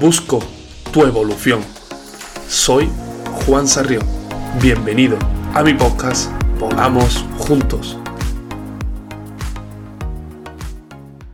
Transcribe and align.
busco 0.00 0.40
tu 0.92 1.04
evolución. 1.04 1.62
Soy 2.48 2.90
Juan 3.46 3.68
Sarrión. 3.68 4.04
Bienvenido 4.60 5.16
a 5.54 5.62
mi 5.62 5.72
podcast 5.74 6.32
Volamos 6.58 7.18
Juntos. 7.38 7.96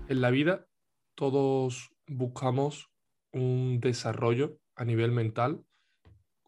En 0.08 0.20
la 0.20 0.30
vida 0.30 0.66
todos 1.14 1.90
buscamos 2.06 2.90
un 3.32 3.80
desarrollo 3.80 4.58
a 4.74 4.84
nivel 4.84 5.12
mental 5.12 5.64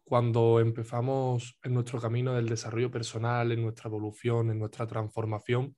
cuando 0.03 0.59
empezamos 0.59 1.57
en 1.63 1.73
nuestro 1.73 1.99
camino 1.99 2.33
del 2.33 2.47
desarrollo 2.47 2.91
personal, 2.91 3.51
en 3.51 3.63
nuestra 3.63 3.87
evolución, 3.87 4.51
en 4.51 4.59
nuestra 4.59 4.85
transformación, 4.85 5.75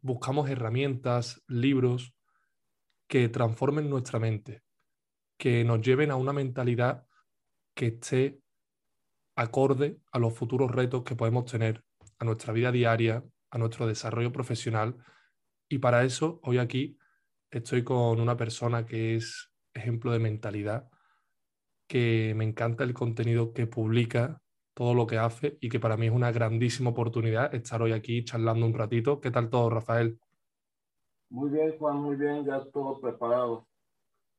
buscamos 0.00 0.48
herramientas, 0.48 1.42
libros 1.48 2.14
que 3.08 3.28
transformen 3.28 3.90
nuestra 3.90 4.20
mente, 4.20 4.62
que 5.42 5.64
nos 5.64 5.80
lleven 5.80 6.12
a 6.12 6.14
una 6.14 6.32
mentalidad 6.32 7.04
que 7.74 7.88
esté 7.88 8.40
acorde 9.34 9.98
a 10.12 10.20
los 10.20 10.32
futuros 10.32 10.70
retos 10.70 11.02
que 11.02 11.16
podemos 11.16 11.46
tener, 11.46 11.82
a 12.20 12.24
nuestra 12.24 12.52
vida 12.52 12.70
diaria, 12.70 13.24
a 13.50 13.58
nuestro 13.58 13.88
desarrollo 13.88 14.30
profesional. 14.30 14.94
Y 15.68 15.78
para 15.78 16.04
eso, 16.04 16.38
hoy 16.44 16.58
aquí 16.58 16.96
estoy 17.50 17.82
con 17.82 18.20
una 18.20 18.36
persona 18.36 18.86
que 18.86 19.16
es 19.16 19.50
ejemplo 19.74 20.12
de 20.12 20.20
mentalidad, 20.20 20.88
que 21.88 22.34
me 22.36 22.44
encanta 22.44 22.84
el 22.84 22.94
contenido 22.94 23.52
que 23.52 23.66
publica, 23.66 24.40
todo 24.74 24.94
lo 24.94 25.08
que 25.08 25.18
hace 25.18 25.58
y 25.60 25.70
que 25.70 25.80
para 25.80 25.96
mí 25.96 26.06
es 26.06 26.12
una 26.12 26.30
grandísima 26.30 26.90
oportunidad 26.90 27.52
estar 27.52 27.82
hoy 27.82 27.90
aquí 27.90 28.22
charlando 28.22 28.64
un 28.64 28.74
ratito. 28.74 29.20
¿Qué 29.20 29.32
tal 29.32 29.50
todo, 29.50 29.70
Rafael? 29.70 30.20
Muy 31.30 31.50
bien, 31.50 31.76
Juan, 31.78 31.96
muy 31.96 32.14
bien, 32.14 32.44
ya 32.44 32.64
todo 32.72 33.00
preparado. 33.00 33.66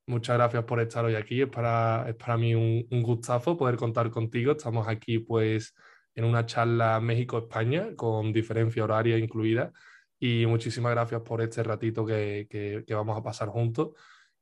Muchas 0.05 0.35
gracias 0.37 0.65
por 0.65 0.81
estar 0.81 1.05
hoy 1.05 1.15
aquí. 1.15 1.41
Es 1.41 1.49
para, 1.49 2.09
es 2.09 2.15
para 2.15 2.37
mí 2.37 2.53
un, 2.53 3.01
gustazo 3.01 3.55
poder 3.55 3.77
contar 3.77 4.09
contigo. 4.11 4.51
Estamos 4.51 4.87
aquí 4.87 5.19
pues 5.19 5.73
en 6.13 6.25
una 6.25 6.45
charla 6.45 6.99
México-España 6.99 7.95
con 7.95 8.33
diferencia 8.33 8.83
horaria 8.83 9.17
incluida. 9.17 9.71
Y 10.19 10.45
muchísimas 10.45 10.91
gracias 10.91 11.21
por 11.21 11.41
este 11.41 11.63
ratito 11.63 12.05
que, 12.05 12.47
que, 12.49 12.93
vamos 12.93 13.17
a 13.17 13.23
pasar 13.23 13.47
juntos. 13.47 13.91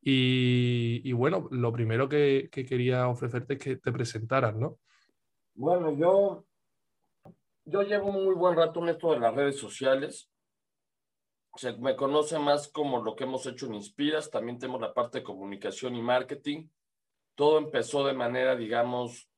Y, 0.02 1.02
y, 1.04 1.14
bueno, 1.14 1.48
lo 1.52 1.72
primero 1.72 2.10
que, 2.10 2.50
que, 2.52 2.66
quería 2.66 3.08
ofrecerte 3.08 3.54
es 3.54 3.60
que 3.60 3.76
te 3.78 3.92
presentaras, 3.92 4.56
¿no? 4.56 4.80
Bueno, 5.54 5.96
yo, 5.96 6.46
yo 7.66 7.84
llevo 7.84 8.10
un 8.10 8.26
muy 8.26 8.34
buen 8.34 8.56
rato 8.56 8.82
en 8.82 8.90
esto 8.90 9.12
de 9.14 9.20
las 9.20 9.36
redes 9.36 9.58
sociales. 9.58 10.31
Se 11.56 11.74
me 11.74 11.96
conoce 11.96 12.40
más 12.40 12.70
como 12.70 13.04
lo 13.04 13.16
que 13.16 13.26
hemos 13.26 13.46
hecho 13.46 13.66
en 13.66 13.76
Inspiras, 13.76 14.30
también 14.30 14.58
tenemos 14.58 14.80
la 14.80 14.94
parte 14.94 15.20
de 15.20 15.24
comunicación 15.24 15.96
y 15.96 16.02
marketing. 16.02 16.70
Todo 17.36 17.58
empezó 17.58 18.06
de 18.06 18.14
manera, 18.14 18.56
digamos, 18.56 19.30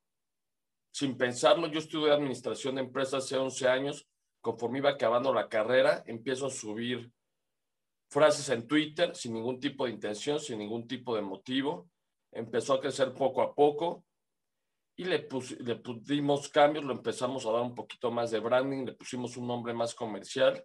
sin 0.92 1.18
pensarlo. 1.18 1.68
Yo 1.68 1.80
estudié 1.80 2.12
administración 2.12 2.76
de 2.76 2.82
empresas 2.82 3.26
hace 3.26 3.38
11 3.38 3.68
años. 3.68 4.08
Conforme 4.42 4.80
iba 4.80 4.92
acabando 4.92 5.34
la 5.34 5.50
carrera, 5.50 6.04
empiezo 6.06 6.48
a 6.48 6.52
subir 6.52 7.12
frases 8.10 8.50
en 8.50 8.68
Twitter 8.68 9.16
sin 9.16 9.34
ningún 9.34 9.60
tipo 9.60 9.86
de 9.86 9.92
intención, 9.92 10.40
sin 10.40 10.60
ningún 10.60 10.88
tipo 10.88 11.16
de 11.16 11.22
motivo. 11.24 11.90
Empezó 12.32 12.74
a 12.74 12.82
crecer 12.82 13.14
poco 13.14 13.42
a 13.42 13.56
poco 13.56 14.06
y 14.96 15.06
le, 15.06 15.28
le 15.60 15.76
pusimos 15.78 16.50
cambios, 16.50 16.86
lo 16.86 16.94
empezamos 16.94 17.46
a 17.46 17.52
dar 17.52 17.62
un 17.62 17.74
poquito 17.74 18.12
más 18.12 18.30
de 18.30 18.40
branding, 18.40 18.86
le 18.86 18.94
pusimos 18.94 19.36
un 19.38 19.48
nombre 19.48 19.74
más 19.74 19.96
comercial 19.96 20.64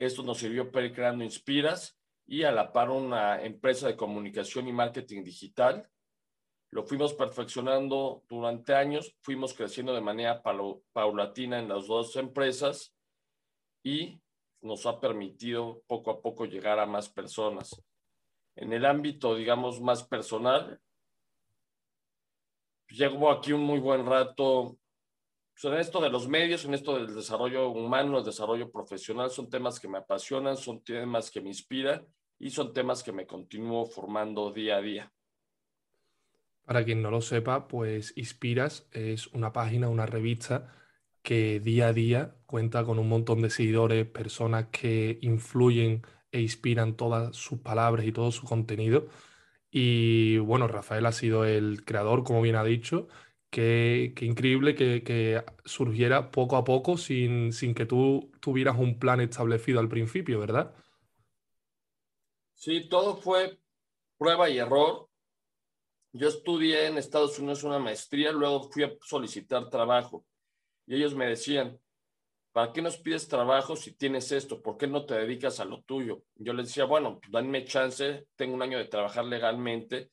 esto 0.00 0.22
nos 0.22 0.38
sirvió 0.38 0.72
para 0.72 0.86
ir 0.86 0.94
creando 0.94 1.22
Inspiras 1.22 1.96
y 2.26 2.44
a 2.44 2.52
la 2.52 2.72
par 2.72 2.90
una 2.90 3.42
empresa 3.42 3.86
de 3.86 3.96
comunicación 3.96 4.66
y 4.66 4.72
marketing 4.72 5.22
digital. 5.22 5.88
Lo 6.70 6.84
fuimos 6.84 7.12
perfeccionando 7.12 8.24
durante 8.26 8.74
años, 8.74 9.14
fuimos 9.20 9.52
creciendo 9.52 9.92
de 9.92 10.00
manera 10.00 10.42
paulatina 10.92 11.58
en 11.58 11.68
las 11.68 11.86
dos 11.86 12.16
empresas 12.16 12.96
y 13.82 14.22
nos 14.62 14.86
ha 14.86 14.98
permitido 15.00 15.82
poco 15.86 16.10
a 16.12 16.22
poco 16.22 16.46
llegar 16.46 16.78
a 16.78 16.86
más 16.86 17.10
personas. 17.10 17.82
En 18.56 18.72
el 18.72 18.86
ámbito, 18.86 19.34
digamos, 19.34 19.82
más 19.82 20.02
personal, 20.04 20.80
llevo 22.88 23.30
aquí 23.30 23.52
un 23.52 23.64
muy 23.64 23.80
buen 23.80 24.06
rato 24.06 24.79
en 25.62 25.74
esto 25.74 26.00
de 26.00 26.10
los 26.10 26.28
medios, 26.28 26.64
en 26.64 26.74
esto 26.74 26.96
del 26.96 27.14
desarrollo 27.14 27.70
humano, 27.70 28.18
el 28.18 28.24
desarrollo 28.24 28.70
profesional, 28.70 29.30
son 29.30 29.50
temas 29.50 29.78
que 29.78 29.88
me 29.88 29.98
apasionan, 29.98 30.56
son 30.56 30.82
temas 30.82 31.30
que 31.30 31.40
me 31.40 31.48
inspiran 31.48 32.06
y 32.38 32.50
son 32.50 32.72
temas 32.72 33.02
que 33.02 33.12
me 33.12 33.26
continúo 33.26 33.86
formando 33.86 34.52
día 34.52 34.76
a 34.76 34.80
día. 34.80 35.12
Para 36.64 36.84
quien 36.84 37.02
no 37.02 37.10
lo 37.10 37.20
sepa, 37.20 37.68
pues 37.68 38.12
Inspiras 38.16 38.88
es 38.92 39.26
una 39.28 39.52
página, 39.52 39.88
una 39.88 40.06
revista 40.06 40.72
que 41.22 41.60
día 41.60 41.88
a 41.88 41.92
día 41.92 42.36
cuenta 42.46 42.84
con 42.84 42.98
un 42.98 43.08
montón 43.08 43.42
de 43.42 43.50
seguidores, 43.50 44.06
personas 44.06 44.66
que 44.70 45.18
influyen 45.20 46.02
e 46.32 46.40
inspiran 46.40 46.96
todas 46.96 47.36
sus 47.36 47.60
palabras 47.60 48.06
y 48.06 48.12
todo 48.12 48.30
su 48.30 48.46
contenido. 48.46 49.08
Y 49.70 50.38
bueno, 50.38 50.68
Rafael 50.68 51.06
ha 51.06 51.12
sido 51.12 51.44
el 51.44 51.84
creador, 51.84 52.24
como 52.24 52.42
bien 52.42 52.56
ha 52.56 52.64
dicho, 52.64 53.08
Qué, 53.50 54.14
increíble 54.20 54.76
que, 54.76 55.02
que, 55.02 55.44
surgiera 55.64 56.30
poco 56.30 56.56
a 56.56 56.64
poco 56.64 56.96
sin, 56.96 57.52
sin 57.52 57.74
que 57.74 57.84
tú 57.84 58.30
tuvieras 58.40 58.78
un 58.78 58.98
plan 58.98 59.20
establecido 59.20 59.80
al 59.80 59.88
principio, 59.88 60.38
¿verdad? 60.38 60.72
Sí, 62.54 62.88
todo 62.88 63.16
fue 63.16 63.58
prueba 64.18 64.48
y 64.48 64.58
error. 64.58 65.08
Yo 66.12 66.28
estudié 66.28 66.86
en 66.86 66.98
Estados 66.98 67.38
Unidos 67.38 67.64
una 67.64 67.78
maestría, 67.78 68.32
luego 68.32 68.70
fui 68.70 68.84
a 68.84 68.92
solicitar 69.02 69.68
trabajo 69.70 70.24
y 70.86 70.96
ellos 70.96 71.14
me 71.14 71.26
decían, 71.26 71.80
¿para 72.52 72.72
qué 72.72 72.82
nos 72.82 72.98
pides 72.98 73.28
trabajo 73.28 73.76
si 73.76 73.92
tienes 73.94 74.30
esto? 74.32 74.60
¿Por 74.60 74.76
qué 74.76 74.86
no 74.86 75.06
te 75.06 75.14
dedicas 75.14 75.60
a 75.60 75.64
lo 75.64 75.82
tuyo? 75.82 76.22
Yo 76.34 76.52
les 76.52 76.66
decía, 76.66 76.84
bueno, 76.84 77.18
pues 77.18 77.30
danme 77.30 77.64
chance, 77.64 78.26
tengo 78.36 78.54
un 78.54 78.62
año 78.62 78.78
de 78.78 78.86
trabajar 78.86 79.24
legalmente, 79.24 80.10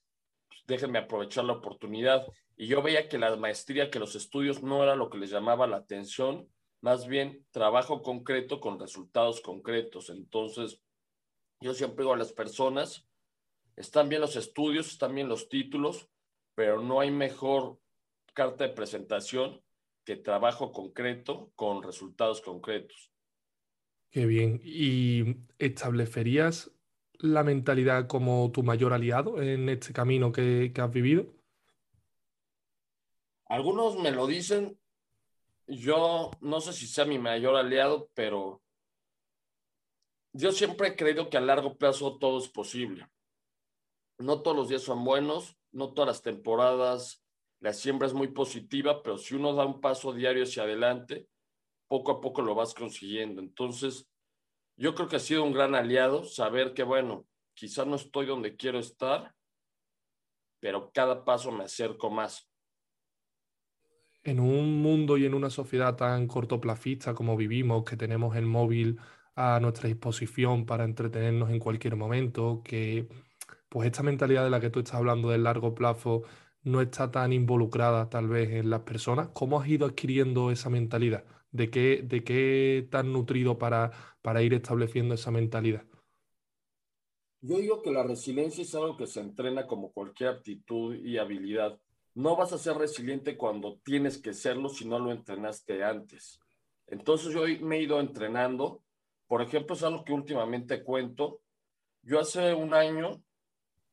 pues 0.47 0.62
déjenme 0.68 1.00
aprovechar 1.00 1.46
la 1.46 1.53
oportunidad. 1.53 2.26
Y 2.57 2.66
yo 2.66 2.81
veía 2.81 3.07
que 3.07 3.19
la 3.19 3.35
maestría, 3.35 3.91
que 3.91 4.00
los 4.00 4.16
estudios 4.16 4.63
no 4.63 4.81
era 4.84 4.95
lo 4.95 5.12
que 5.12 5.19
les 5.19 5.29
llamaba 5.29 5.68
la 5.68 5.78
atención, 5.78 6.50
más 6.81 7.07
bien 7.07 7.45
trabajo 7.51 8.01
concreto 8.01 8.59
con 8.59 8.79
resultados 8.79 9.41
concretos. 9.41 10.09
Entonces, 10.09 10.81
yo 11.62 11.75
siempre 11.75 12.03
digo 12.03 12.13
a 12.13 12.17
las 12.17 12.34
personas, 12.34 13.07
están 13.75 14.09
bien 14.09 14.22
los 14.22 14.35
estudios, 14.35 14.88
están 14.88 15.13
bien 15.13 15.29
los 15.29 15.50
títulos, 15.50 16.09
pero 16.56 16.81
no 16.81 17.00
hay 17.00 17.12
mejor 17.12 17.79
carta 18.34 18.67
de 18.67 18.73
presentación 18.73 19.62
que 20.03 20.16
trabajo 20.16 20.72
concreto 20.72 21.51
con 21.56 21.84
resultados 21.84 22.41
concretos. 22.41 23.12
Qué 24.09 24.25
bien. 24.25 24.59
¿Y 24.63 25.38
establecerías 25.59 26.72
la 27.19 27.44
mentalidad 27.44 28.07
como 28.07 28.51
tu 28.51 28.63
mayor 28.63 28.94
aliado 28.94 29.41
en 29.41 29.69
este 29.69 29.94
camino 29.94 30.31
que, 30.31 30.72
que 30.73 30.81
has 30.81 30.91
vivido? 30.91 31.37
Algunos 33.50 33.97
me 33.97 34.12
lo 34.12 34.28
dicen, 34.28 34.80
yo 35.68 36.31
no 36.41 36.62
sé 36.62 36.74
si 36.74 36.88
sea 36.88 37.06
mi 37.06 37.19
mayor 37.19 37.56
aliado, 37.56 38.09
pero 38.13 38.62
yo 40.34 40.52
siempre 40.52 40.90
he 40.90 40.96
creído 40.96 41.30
que 41.30 41.38
a 41.38 41.41
largo 41.41 41.78
plazo 41.78 42.18
todo 42.18 42.40
es 42.40 42.50
posible. 42.50 43.08
No 44.18 44.41
todos 44.41 44.58
los 44.58 44.69
días 44.69 44.81
son 44.81 45.03
buenos, 45.03 45.58
no 45.72 45.94
todas 45.94 46.08
las 46.08 46.22
temporadas, 46.22 47.24
la 47.59 47.74
siembra 47.74 48.08
es 48.08 48.13
muy 48.13 48.28
positiva, 48.30 49.02
pero 49.02 49.18
si 49.18 49.35
uno 49.35 49.53
da 49.53 49.66
un 49.66 49.81
paso 49.81 50.14
diario 50.14 50.44
hacia 50.44 50.64
adelante, 50.64 51.28
poco 51.88 52.12
a 52.12 52.22
poco 52.22 52.41
lo 52.41 52.53
vas 52.53 52.74
consiguiendo. 52.74 53.41
Entonces, 53.41 54.08
yo 54.75 54.94
creo 54.94 55.08
que 55.08 55.16
ha 55.16 55.19
sido 55.19 55.44
un 55.44 55.53
gran 55.53 55.74
aliado 55.74 56.24
saber 56.24 56.74
que, 56.74 56.84
bueno, 56.84 57.25
quizá 57.53 57.85
no 57.85 57.96
estoy 57.96 58.28
donde 58.28 58.56
quiero 58.56 58.78
estar, 58.78 59.34
pero 60.59 60.91
cada 60.91 61.26
paso 61.26 61.52
me 61.52 61.64
acerco 61.64 62.09
más 62.09 62.47
en 64.28 64.41
un 64.41 64.82
mundo 64.82 65.18
y 65.18 65.26
en 65.26 65.34
una 65.34 65.50
sociedad 65.50 65.96
tan 65.96 66.28
cortoplacista 66.28 67.14
como 67.14 67.38
vivimos, 67.38 67.85
que 67.85 67.96
tenemos 67.96 68.35
el 68.35 68.46
móvil 68.46 69.00
a 69.35 69.59
nuestra 69.62 69.88
disposición 69.88 70.66
para 70.66 70.84
entretenernos 70.84 71.50
en 71.50 71.59
cualquier 71.59 71.96
momento, 71.96 72.62
que 72.64 73.08
pues 73.70 73.85
esta 73.88 74.03
mentalidad 74.03 74.44
de 74.44 74.50
la 74.50 74.59
que 74.59 74.70
tú 74.70 74.79
estás 74.79 74.96
hablando 74.96 75.29
del 75.29 75.44
largo 75.44 75.74
plazo 75.74 76.24
no 76.64 76.82
está 76.82 77.09
tan 77.09 77.32
involucrada 77.32 78.09
tal 78.09 78.28
vez 78.28 78.50
en 78.52 78.70
las 78.70 78.82
personas, 78.82 79.29
¿cómo 79.29 79.62
has 79.62 79.70
ido 79.70 79.85
adquiriendo 79.85 80.52
esa 80.52 80.70
mentalidad? 80.70 81.23
¿De 81.52 81.70
qué, 81.70 82.02
de 82.03 82.26
qué 82.26 82.85
tan 82.91 83.14
nutrido 83.14 83.58
para, 83.58 83.91
para 84.22 84.41
ir 84.41 84.53
estableciendo 84.53 85.16
esa 85.16 85.32
mentalidad? 85.32 85.85
Yo 87.40 87.59
digo 87.59 87.82
que 87.82 87.91
la 87.91 88.03
resiliencia 88.03 88.62
es 88.64 88.76
algo 88.76 88.97
que 88.97 89.08
se 89.08 89.22
entrena 89.22 89.68
como 89.68 89.94
cualquier 89.94 90.32
aptitud 90.32 90.96
y 90.96 91.18
habilidad 91.18 91.80
no 92.17 92.35
vas 92.35 92.52
a 92.52 92.58
ser 92.58 92.75
resiliente 92.78 93.37
cuando 93.37 93.79
tienes 93.84 94.17
que 94.17 94.34
serlo 94.34 94.69
si 94.69 94.87
no 94.87 94.97
lo 94.97 95.11
entrenaste 95.11 95.84
antes. 95.84 96.40
Entonces 96.87 97.31
yo 97.31 97.41
me 97.64 97.78
he 97.78 97.84
ido 97.84 97.99
entrenando. 97.99 98.81
Por 99.28 99.43
ejemplo, 99.43 99.75
es 99.75 99.84
algo 99.84 100.03
que 100.03 100.14
últimamente 100.14 100.84
cuento. 100.84 101.41
Yo 102.02 102.19
hace 102.19 102.55
un 102.55 102.73
año 102.73 103.22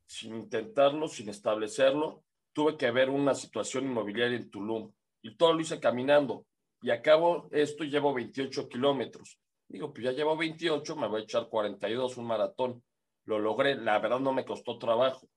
sin 0.06 0.36
intentarlo, 0.36 1.06
sin 1.06 1.28
establecerlo, 1.28 2.24
tuve 2.54 2.78
que 2.78 2.90
ver 2.90 3.10
una 3.10 3.34
situación 3.34 3.84
inmobiliaria 3.84 4.38
en 4.38 4.50
Tulum 4.50 4.90
y 5.20 5.36
todo 5.36 5.52
lo 5.52 5.60
hice 5.60 5.78
caminando. 5.78 6.46
Y 6.80 6.92
acabo 6.92 7.48
esto 7.50 7.84
llevo 7.84 8.14
28 8.14 8.70
kilómetros. 8.70 9.38
Digo, 9.68 9.92
pues 9.92 10.02
ya 10.02 10.12
llevo 10.12 10.34
28, 10.34 10.96
me 10.96 11.08
voy 11.08 11.20
a 11.20 11.24
echar 11.24 11.50
42, 11.50 12.16
un 12.16 12.26
maratón. 12.26 12.82
Lo 13.26 13.38
logré, 13.38 13.74
la 13.74 13.98
verdad 13.98 14.20
no 14.20 14.32
me 14.32 14.46
costó 14.46 14.78
trabajo. 14.78 15.28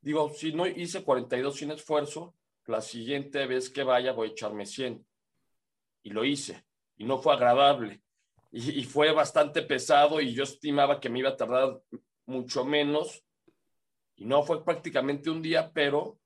Digo, 0.00 0.32
si 0.34 0.52
no 0.52 0.66
hice 0.66 1.04
42 1.04 1.56
sin 1.56 1.70
esfuerzo, 1.72 2.34
la 2.66 2.80
siguiente 2.80 3.46
vez 3.46 3.68
que 3.68 3.82
vaya 3.82 4.12
voy 4.12 4.28
a 4.28 4.30
echarme 4.32 4.64
100. 4.64 5.04
Y 6.02 6.10
lo 6.10 6.24
hice. 6.24 6.64
Y 6.96 7.04
no 7.04 7.18
fue 7.18 7.34
agradable. 7.34 8.02
Y, 8.52 8.82
fue 8.84 9.12
bastante 9.12 9.62
pesado 9.62 10.20
y 10.20 10.34
yo 10.34 10.42
estimaba 10.42 10.98
que 10.98 11.08
me 11.08 11.20
iba 11.20 11.30
a 11.30 11.36
tardar 11.36 11.80
mucho 12.26 12.64
menos. 12.64 13.24
Y 14.16 14.24
no 14.24 14.42
fue 14.42 14.64
prácticamente 14.64 15.30
un 15.30 15.40
día, 15.40 15.70
pero 15.72 16.18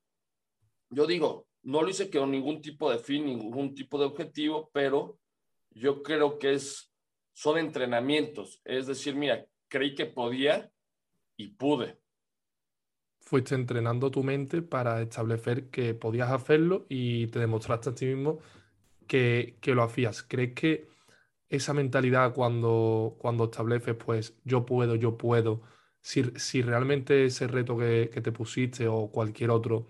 yo 0.89 1.07
digo, 1.07 1.47
no 1.63 1.83
lo 1.83 1.89
hice 1.91 2.11
con 2.11 2.31
ningún 2.31 2.63
tipo 2.63 2.91
de 2.91 2.99
fin, 2.99 3.27
ningún 3.27 3.75
tipo 3.75 3.99
de 3.99 4.07
objetivo, 4.07 4.71
pero 4.73 5.19
yo 5.71 6.03
creo 6.03 6.39
que 6.39 6.55
es, 6.55 6.93
son 7.33 7.59
entrenamientos. 7.59 8.61
Es 8.65 8.87
decir, 8.87 9.15
mira, 9.15 9.45
creí 9.69 9.95
que 9.95 10.07
podía 10.07 10.71
y 11.37 11.49
pude. 11.49 12.01
Fuiste 13.25 13.55
entrenando 13.55 14.11
tu 14.11 14.23
mente 14.23 14.63
para 14.63 15.01
establecer 15.03 15.71
que 15.71 15.95
podías 15.95 16.31
hacerlo 16.31 16.87
y 16.89 17.29
te 17.29 17.39
demostraste 17.39 17.91
a 17.91 17.95
ti 17.95 18.07
mismo 18.07 18.39
que, 19.07 19.57
que 19.61 19.75
lo 19.75 19.83
hacías. 19.83 20.23
¿Crees 20.23 20.55
que 20.55 20.89
esa 21.49 21.75
mentalidad 21.75 22.35
cuando, 22.35 23.17
cuando 23.19 23.45
estableces, 23.45 23.95
pues 23.95 24.37
yo 24.45 24.67
puedo, 24.67 24.95
yo 24.97 25.17
puedo, 25.17 25.63
si, 26.01 26.25
si 26.37 26.63
realmente 26.63 27.25
ese 27.27 27.47
reto 27.47 27.79
que, 27.79 28.11
que 28.13 28.21
te 28.21 28.33
pusiste 28.33 28.89
o 28.89 29.11
cualquier 29.11 29.51
otro 29.51 29.87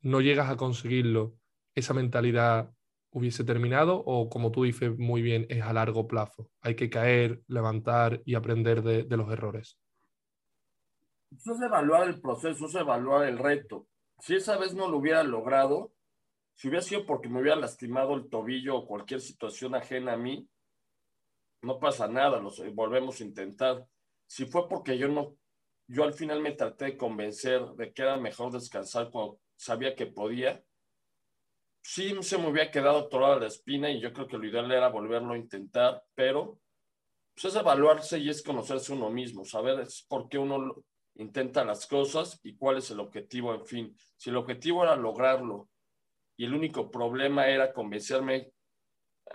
no 0.00 0.20
llegas 0.20 0.50
a 0.50 0.56
conseguirlo, 0.56 1.36
esa 1.74 1.94
mentalidad 1.94 2.72
hubiese 3.10 3.44
terminado 3.44 3.96
o 4.04 4.28
como 4.28 4.50
tú 4.52 4.64
dices 4.64 4.96
muy 4.98 5.22
bien, 5.22 5.46
es 5.48 5.62
a 5.62 5.72
largo 5.72 6.06
plazo. 6.06 6.50
Hay 6.60 6.74
que 6.74 6.90
caer, 6.90 7.42
levantar 7.48 8.22
y 8.24 8.34
aprender 8.34 8.82
de, 8.82 9.16
los 9.16 9.32
errores. 9.32 9.78
Es 11.44 11.60
evaluar 11.60 12.08
el 12.08 12.20
proceso, 12.20 12.66
es 12.66 12.74
evaluar 12.74 13.26
el 13.26 13.38
reto. 13.38 13.86
Si 14.18 14.34
esa 14.34 14.56
vez 14.56 14.74
no 14.74 14.88
lo 14.88 14.98
hubiera 14.98 15.22
logrado, 15.22 15.92
si 16.54 16.68
hubiera 16.68 16.82
sido 16.82 17.04
porque 17.04 17.28
me 17.28 17.40
hubiera 17.40 17.56
lastimado 17.56 18.14
el 18.14 18.28
tobillo 18.30 18.76
o 18.76 18.86
cualquier 18.86 19.20
situación 19.20 19.74
ajena 19.74 20.14
a 20.14 20.16
mí, 20.16 20.48
no 21.62 21.78
pasa 21.78 22.08
nada, 22.08 22.40
lo 22.40 22.50
volvemos 22.72 23.20
a 23.20 23.24
intentar. 23.24 23.86
Si 24.26 24.46
fue 24.46 24.68
porque 24.68 24.96
yo 24.96 25.08
no, 25.08 25.36
yo 25.86 26.04
al 26.04 26.14
final 26.14 26.40
me 26.40 26.52
traté 26.52 26.86
de 26.86 26.96
convencer 26.96 27.62
de 27.76 27.92
que 27.92 28.02
era 28.02 28.16
mejor 28.16 28.52
descansar 28.52 29.10
cuando 29.10 29.38
sabía 29.56 29.94
que 29.94 30.06
podía. 30.06 30.62
Sí, 31.82 32.16
se 32.22 32.38
me 32.38 32.46
había 32.46 32.70
quedado 32.70 33.08
toda 33.08 33.38
la 33.38 33.46
espina 33.46 33.90
y 33.90 34.00
yo 34.00 34.12
creo 34.12 34.26
que 34.26 34.38
lo 34.38 34.46
ideal 34.46 34.70
era 34.72 34.88
volverlo 34.88 35.34
a 35.34 35.38
intentar, 35.38 36.02
pero 36.14 36.58
pues 37.34 37.44
es 37.44 37.56
evaluarse 37.56 38.18
y 38.18 38.30
es 38.30 38.42
conocerse 38.42 38.92
uno 38.92 39.10
mismo, 39.10 39.44
saber 39.44 39.86
por 40.08 40.28
qué 40.28 40.38
uno 40.38 40.82
intenta 41.16 41.64
las 41.64 41.86
cosas 41.86 42.40
y 42.42 42.56
cuál 42.56 42.78
es 42.78 42.90
el 42.90 43.00
objetivo, 43.00 43.54
en 43.54 43.64
fin. 43.64 43.96
Si 44.16 44.30
el 44.30 44.36
objetivo 44.36 44.84
era 44.84 44.96
lograrlo 44.96 45.68
y 46.36 46.44
el 46.44 46.54
único 46.54 46.90
problema 46.90 47.48
era 47.48 47.72
convencerme 47.72 48.52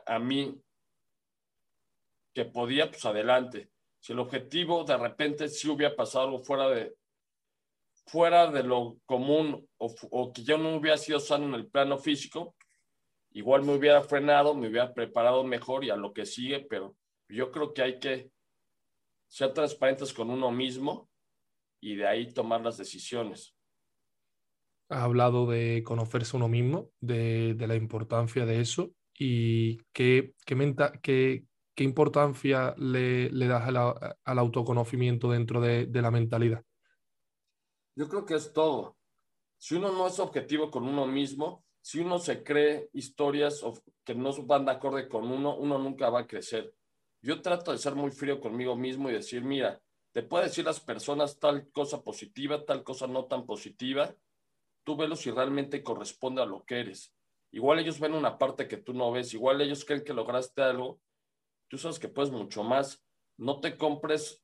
a 0.06 0.20
mí 0.20 0.62
que 2.34 2.46
podía, 2.46 2.90
pues 2.90 3.04
adelante. 3.06 3.72
Si 4.00 4.14
el 4.14 4.20
objetivo 4.20 4.84
de 4.84 4.98
repente 4.98 5.48
sí 5.48 5.70
hubiera 5.70 5.96
pasado 5.96 6.26
algo 6.26 6.40
fuera 6.40 6.70
de, 6.70 6.96
fuera 8.06 8.50
de 8.50 8.64
lo 8.64 8.98
común 9.06 9.68
o, 9.78 10.34
que 10.34 10.44
yo 10.44 10.58
no 10.58 10.76
hubiera 10.76 10.98
sido 10.98 11.20
sano 11.20 11.46
en 11.46 11.56
el 11.56 11.68
plano 11.68 11.98
físico, 11.98 12.56
igual 13.32 13.64
me 13.64 13.76
hubiera 13.76 14.02
frenado, 14.02 14.54
me 14.54 14.70
hubiera 14.70 14.94
preparado 14.94 15.44
mejor 15.44 15.84
y 15.84 15.90
a 15.90 15.96
lo 15.96 16.14
que 16.14 16.26
sigue, 16.26 16.62
pero 16.62 16.96
yo 17.28 17.52
creo 17.52 17.74
que 17.74 17.82
hay 17.82 18.00
que 18.00 18.32
ser 19.28 19.54
transparentes 19.54 20.14
con 20.14 20.30
uno 20.30 20.52
mismo 20.52 21.11
y 21.82 21.96
de 21.96 22.08
ahí 22.08 22.32
tomar 22.32 22.62
las 22.62 22.78
decisiones. 22.78 23.56
Has 24.90 25.00
hablado 25.00 25.50
de 25.50 25.84
conocerse 25.84 26.38
uno 26.38 26.48
mismo, 26.48 26.92
de, 27.00 27.56
la 27.60 27.76
importancia 27.76 28.46
de 28.46 28.62
eso 28.62 28.92
y 29.18 29.78
qué, 29.92 30.36
qué, 30.46 31.44
qué, 31.76 31.84
importancia 31.84 32.74
le, 32.78 33.30
das 33.48 33.68
al 33.68 34.40
autoconocimiento 34.40 35.32
dentro 35.32 35.60
de 35.60 36.02
la 36.02 36.12
mentalidad. 36.12 36.64
Yo 37.96 38.08
creo 38.08 38.26
que 38.26 38.36
es 38.36 38.54
todo. 38.54 38.98
Si 39.58 39.76
uno 39.76 39.92
no 39.92 40.08
es 40.08 40.20
objetivo 40.20 40.72
con 40.72 40.88
uno 40.88 41.06
mismo, 41.06 41.64
si 41.82 42.00
uno 42.00 42.20
se 42.20 42.44
cree 42.44 42.90
historias 42.94 43.64
que 44.04 44.16
no 44.16 44.32
van 44.46 44.66
de 44.66 44.72
acorde 44.72 45.08
con 45.08 45.32
uno, 45.32 45.56
uno 45.58 45.78
nunca 45.78 46.10
va 46.10 46.22
a 46.22 46.28
crecer. 46.28 46.74
Yo 47.22 47.42
trato 47.42 47.72
de 47.72 47.78
ser 47.78 47.96
muy 47.96 48.12
frío 48.12 48.40
conmigo 48.40 48.76
mismo 48.76 49.10
y 49.10 49.14
decir, 49.14 49.44
mira, 49.44 49.80
te 50.14 50.24
pueden 50.24 50.48
decir 50.48 50.66
las 50.66 50.80
personas 50.80 51.40
tal 51.40 51.70
cosa 51.72 52.04
positiva, 52.04 52.66
tal 52.66 52.84
cosa 52.84 53.08
no 53.08 53.26
tan 53.26 53.46
positiva, 53.46 54.14
tú 54.84 54.96
velo 54.96 55.16
si 55.16 55.32
realmente 55.32 55.84
corresponde 55.84 56.42
a 56.42 56.46
lo 56.46 56.66
que 56.66 56.80
eres. 56.80 57.14
Igual 57.52 57.80
ellos 57.80 58.00
ven 58.00 58.14
una 58.14 58.38
parte 58.38 58.68
que 58.68 58.78
tú 58.78 58.94
no 58.94 59.12
ves, 59.12 59.34
igual 59.34 59.62
ellos 59.62 59.86
creen 59.86 60.04
que 60.04 60.14
lograste 60.14 60.62
algo, 60.62 61.00
tú 61.68 61.78
sabes 61.78 62.00
que 62.00 62.10
puedes 62.10 62.32
mucho 62.32 62.64
más. 62.64 63.04
No 63.38 63.60
te 63.60 63.78
compres 63.78 64.44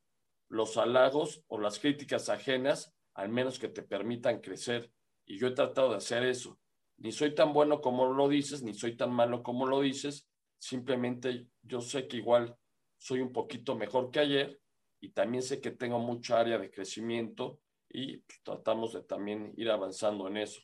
los 0.49 0.77
halagos 0.77 1.43
o 1.47 1.59
las 1.59 1.79
críticas 1.79 2.29
ajenas 2.29 2.93
al 3.17 3.29
menos 3.29 3.57
que 3.59 3.67
te 3.67 3.81
permitan 3.81 4.39
crecer. 4.39 4.91
Y 5.25 5.37
yo 5.39 5.47
he 5.47 5.51
tratado 5.51 5.89
de 5.89 5.97
hacer 5.97 6.23
eso. 6.23 6.59
Ni 6.97 7.11
soy 7.11 7.33
tan 7.33 7.51
bueno 7.51 7.81
como 7.81 8.13
lo 8.13 8.29
dices, 8.29 8.63
ni 8.63 8.73
soy 8.73 8.95
tan 8.95 9.11
malo 9.11 9.43
como 9.43 9.65
lo 9.65 9.81
dices. 9.81 10.29
Simplemente 10.59 11.47
yo 11.63 11.81
sé 11.81 12.07
que 12.07 12.17
igual 12.17 12.55
soy 12.97 13.21
un 13.21 13.33
poquito 13.33 13.75
mejor 13.75 14.11
que 14.11 14.19
ayer 14.19 14.61
y 14.99 15.09
también 15.09 15.43
sé 15.43 15.61
que 15.61 15.71
tengo 15.71 15.99
mucha 15.99 16.39
área 16.39 16.57
de 16.57 16.71
crecimiento 16.71 17.59
y 17.89 18.17
pues, 18.17 18.41
tratamos 18.43 18.93
de 18.93 19.03
también 19.03 19.53
ir 19.57 19.69
avanzando 19.69 20.27
en 20.27 20.37
eso. 20.37 20.61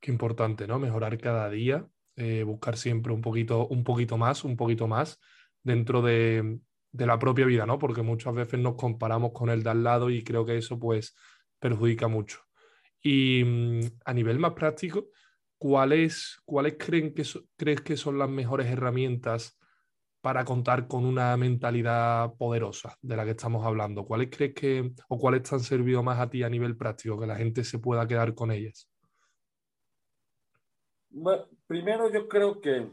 Qué 0.00 0.10
importante, 0.10 0.66
¿no? 0.66 0.78
Mejorar 0.78 1.16
cada 1.18 1.48
día, 1.50 1.88
eh, 2.16 2.42
buscar 2.42 2.76
siempre 2.76 3.12
un 3.12 3.22
poquito, 3.22 3.66
un 3.66 3.84
poquito 3.84 4.16
más, 4.16 4.44
un 4.44 4.56
poquito 4.56 4.86
más 4.86 5.20
dentro 5.62 6.02
de, 6.02 6.60
de 6.94 7.06
la 7.06 7.18
propia 7.18 7.46
vida, 7.46 7.66
¿no? 7.66 7.78
Porque 7.78 8.02
muchas 8.02 8.34
veces 8.34 8.60
nos 8.60 8.76
comparamos 8.76 9.32
con 9.32 9.50
el 9.50 9.62
de 9.62 9.70
al 9.70 9.82
lado 9.82 10.10
y 10.10 10.22
creo 10.22 10.46
que 10.46 10.58
eso 10.58 10.78
pues 10.78 11.16
perjudica 11.58 12.06
mucho. 12.06 12.40
Y 13.02 13.42
mm, 13.44 13.80
a 14.04 14.14
nivel 14.14 14.38
más 14.38 14.52
práctico, 14.52 15.08
¿cuáles, 15.58 16.40
creen 16.78 17.12
que 17.12 17.24
crees 17.56 17.80
que 17.80 17.96
son 17.96 18.18
las 18.18 18.30
mejores 18.30 18.68
herramientas 18.68 19.58
para 20.24 20.42
contar 20.42 20.88
con 20.88 21.04
una 21.04 21.36
mentalidad 21.36 22.32
poderosa 22.38 22.96
de 23.02 23.14
la 23.14 23.26
que 23.26 23.32
estamos 23.32 23.62
hablando? 23.66 24.06
¿Cuáles 24.06 24.30
crees 24.34 24.54
que 24.54 24.94
o 25.06 25.18
cuáles 25.18 25.42
te 25.42 25.54
han 25.54 25.60
servido 25.60 26.02
más 26.02 26.18
a 26.18 26.30
ti 26.30 26.42
a 26.42 26.48
nivel 26.48 26.78
práctico 26.78 27.20
que 27.20 27.26
la 27.26 27.36
gente 27.36 27.62
se 27.62 27.78
pueda 27.78 28.08
quedar 28.08 28.34
con 28.34 28.50
ellas? 28.50 28.88
Bueno, 31.10 31.46
primero 31.66 32.10
yo 32.10 32.26
creo 32.26 32.58
que 32.58 32.90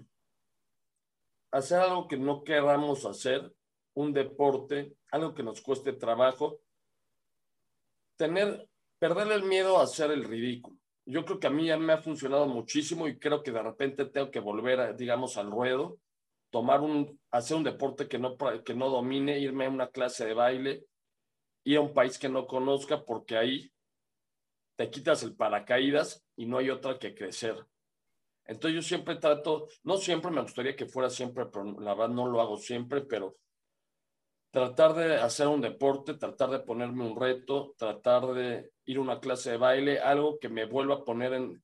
hacer 1.53 1.79
algo 1.79 2.09
que 2.09 2.17
no 2.17 2.43
queramos 2.43 3.05
hacer 3.05 3.49
un 3.93 4.11
deporte, 4.11 4.97
algo 5.09 5.33
que 5.33 5.43
nos 5.43 5.61
cueste 5.61 5.93
trabajo, 5.93 6.59
tener, 8.17 8.67
perder 8.99 9.31
el 9.31 9.43
miedo 9.43 9.79
a 9.79 9.83
hacer 9.83 10.11
el 10.11 10.25
ridículo. 10.25 10.75
Yo 11.05 11.23
creo 11.23 11.39
que 11.39 11.47
a 11.47 11.51
mí 11.51 11.67
ya 11.67 11.77
me 11.77 11.93
ha 11.93 11.97
funcionado 12.01 12.45
muchísimo 12.45 13.07
y 13.07 13.17
creo 13.17 13.41
que 13.41 13.53
de 13.53 13.63
repente 13.63 14.03
tengo 14.07 14.29
que 14.29 14.41
volver, 14.41 14.97
digamos, 14.97 15.37
al 15.37 15.49
ruedo, 15.49 15.97
tomar 16.51 16.81
un, 16.81 17.19
hacer 17.31 17.57
un 17.57 17.63
deporte 17.63 18.07
que 18.07 18.19
no, 18.19 18.37
que 18.63 18.75
no 18.75 18.89
domine, 18.89 19.39
irme 19.39 19.65
a 19.65 19.69
una 19.69 19.87
clase 19.89 20.25
de 20.25 20.33
baile, 20.33 20.85
ir 21.63 21.77
a 21.77 21.81
un 21.81 21.93
país 21.93 22.19
que 22.19 22.29
no 22.29 22.45
conozca, 22.45 23.03
porque 23.03 23.37
ahí 23.37 23.71
te 24.75 24.89
quitas 24.89 25.23
el 25.23 25.35
paracaídas 25.35 26.23
y 26.35 26.45
no 26.45 26.57
hay 26.57 26.69
otra 26.69 26.99
que 26.99 27.15
crecer. 27.15 27.55
Entonces 28.45 28.75
yo 28.75 28.81
siempre 28.81 29.15
trato, 29.15 29.67
no 29.83 29.97
siempre 29.97 30.29
me 30.29 30.41
gustaría 30.41 30.75
que 30.75 30.87
fuera 30.87 31.09
siempre, 31.09 31.45
pero 31.45 31.79
la 31.79 31.93
verdad 31.93 32.13
no 32.13 32.27
lo 32.27 32.41
hago 32.41 32.57
siempre, 32.57 33.01
pero 33.01 33.37
tratar 34.51 34.93
de 34.93 35.15
hacer 35.15 35.47
un 35.47 35.61
deporte, 35.61 36.15
tratar 36.15 36.49
de 36.49 36.59
ponerme 36.59 37.05
un 37.05 37.17
reto, 37.17 37.73
tratar 37.77 38.33
de 38.33 38.71
ir 38.85 38.97
a 38.97 39.01
una 39.01 39.19
clase 39.19 39.51
de 39.51 39.57
baile, 39.57 39.99
algo 39.99 40.37
que 40.37 40.49
me 40.49 40.65
vuelva 40.65 40.95
a 40.95 41.03
poner 41.05 41.33
en, 41.33 41.63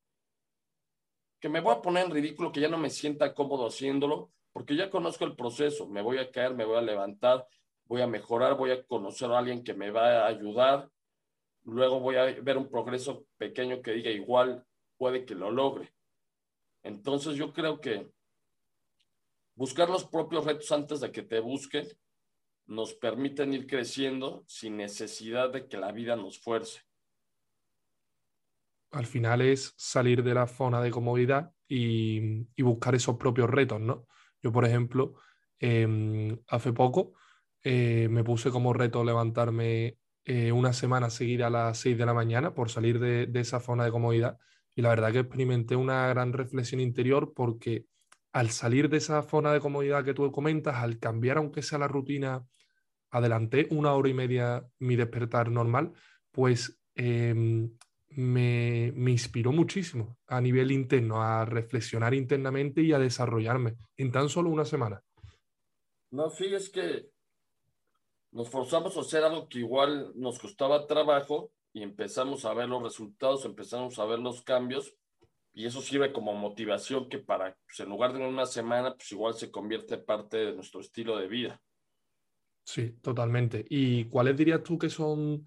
que 1.42 1.50
me 1.50 1.60
voy 1.60 1.76
a 1.76 1.82
poner 1.82 2.06
en 2.06 2.12
ridículo, 2.12 2.52
que 2.52 2.62
ya 2.62 2.70
no 2.70 2.78
me 2.78 2.90
sienta 2.90 3.34
cómodo 3.34 3.68
haciéndolo, 3.68 4.32
porque 4.58 4.76
ya 4.76 4.90
conozco 4.90 5.24
el 5.24 5.36
proceso, 5.36 5.88
me 5.88 6.02
voy 6.02 6.18
a 6.18 6.32
caer, 6.32 6.56
me 6.56 6.66
voy 6.66 6.78
a 6.78 6.82
levantar, 6.82 7.48
voy 7.86 8.02
a 8.02 8.08
mejorar, 8.08 8.58
voy 8.58 8.72
a 8.72 8.84
conocer 8.88 9.30
a 9.30 9.38
alguien 9.38 9.64
que 9.64 9.76
me 9.76 9.92
va 9.92 10.24
a 10.24 10.26
ayudar, 10.26 10.90
luego 11.64 12.00
voy 12.00 12.16
a 12.16 12.24
ver 12.24 12.58
un 12.58 12.68
progreso 12.68 13.28
pequeño 13.38 13.84
que 13.84 13.92
diga 13.92 14.10
igual 14.10 14.66
puede 14.98 15.26
que 15.26 15.36
lo 15.36 15.52
logre. 15.52 15.94
Entonces 16.82 17.36
yo 17.36 17.54
creo 17.54 17.80
que 17.80 18.10
buscar 19.54 19.92
los 19.92 20.06
propios 20.06 20.44
retos 20.44 20.72
antes 20.72 21.02
de 21.02 21.12
que 21.12 21.22
te 21.22 21.40
busquen 21.40 21.88
nos 22.66 22.96
permiten 22.96 23.54
ir 23.54 23.68
creciendo 23.68 24.44
sin 24.48 24.76
necesidad 24.76 25.52
de 25.52 25.68
que 25.68 25.78
la 25.78 25.92
vida 25.92 26.16
nos 26.16 26.40
fuerce. 26.40 26.82
Al 28.90 29.06
final 29.06 29.42
es 29.42 29.76
salir 29.78 30.24
de 30.24 30.34
la 30.34 30.48
zona 30.48 30.82
de 30.82 30.90
comodidad 30.90 31.54
y, 31.68 32.48
buscar 32.64 32.96
esos 32.96 33.18
propios 33.18 33.52
retos, 33.52 33.80
¿no? 33.80 34.08
Yo, 34.42 34.52
por 34.52 34.66
ejemplo, 34.66 35.16
em, 35.60 36.40
hace 36.48 36.74
poco 36.74 37.14
eh, 37.64 38.08
me 38.10 38.24
puse 38.24 38.52
como 38.52 38.74
reto 38.74 39.04
levantarme 39.04 39.98
eh, 40.26 40.52
una 40.52 40.74
semana 40.74 41.10
seguida 41.10 41.48
a 41.48 41.50
las 41.50 41.80
6 41.80 41.98
de 41.98 42.06
la 42.06 42.14
mañana 42.14 42.54
por 42.54 42.70
salir 42.70 43.00
de, 43.00 43.28
de 43.28 43.40
esa 43.40 43.60
zona 43.60 43.86
de 43.86 43.92
comodidad. 43.92 44.38
Y 44.76 44.82
la 44.82 44.90
verdad 44.90 45.12
que 45.12 45.20
experimenté 45.20 45.76
una 45.76 46.08
gran 46.08 46.34
reflexión 46.34 46.82
interior 46.82 47.34
porque 47.36 47.86
al 48.34 48.52
salir 48.52 48.90
de 48.90 48.98
esa 48.98 49.24
zona 49.24 49.52
de 49.52 49.60
comodidad 49.60 50.06
que 50.06 50.14
tú 50.14 50.32
comentas, 50.32 50.76
al 50.76 51.00
cambiar 51.00 51.38
aunque 51.38 51.64
sea 51.64 51.80
la 51.80 51.88
rutina, 51.88 52.46
adelanté 53.10 53.68
una 53.72 53.94
hora 53.94 54.10
y 54.10 54.14
media 54.14 54.66
mi 54.80 54.96
despertar 54.96 55.50
normal, 55.50 55.94
pues 56.32 56.80
em, 56.96 57.72
me, 58.10 58.92
me, 58.96 59.12
inspiró 59.12 59.52
muchísimo 59.52 60.18
a 60.28 60.42
nivel 60.42 60.72
interno, 60.72 61.22
a 61.22 61.46
reflexionar 61.46 62.14
internamente 62.14 62.82
y 62.82 62.94
a 62.94 63.00
desarrollarme 63.00 63.76
en 63.98 64.12
tan 64.12 64.30
solo 64.30 64.50
una 64.50 64.66
semana. 64.66 65.02
No, 66.12 66.30
sí, 66.30 66.46
es 66.54 66.70
que 66.70 67.10
nos 68.32 68.50
forzamos 68.50 68.96
a 68.98 69.02
hacer 69.02 69.24
algo 69.24 69.48
que 69.50 69.60
igual 69.60 70.12
nos 70.16 70.40
costaba 70.40 70.88
trabajo 70.88 71.52
y 71.74 71.84
empezamos 71.84 72.46
a 72.46 72.54
ver 72.54 72.70
los 72.70 72.82
resultados, 72.82 73.46
empezamos 73.46 74.00
a 74.00 74.06
ver 74.06 74.20
los 74.20 74.42
cambios 74.42 74.96
y 75.54 75.66
eso 75.66 75.82
sirve 75.82 76.14
como 76.14 76.34
motivación 76.36 77.10
que 77.10 77.18
para, 77.18 77.58
pues, 77.66 77.80
en 77.80 77.90
lugar 77.90 78.14
de 78.14 78.26
una 78.26 78.46
semana, 78.46 78.96
pues 78.96 79.12
igual 79.12 79.34
se 79.34 79.50
convierte 79.50 79.98
parte 79.98 80.38
de 80.38 80.54
nuestro 80.54 80.82
estilo 80.82 81.18
de 81.18 81.28
vida. 81.28 81.62
Sí, 82.64 82.92
totalmente. 83.02 83.66
¿Y 83.68 84.06
cuáles 84.06 84.38
dirías 84.38 84.62
tú 84.62 84.78
que 84.78 84.90
son, 84.90 85.46